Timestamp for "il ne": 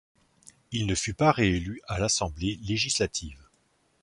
0.71-0.95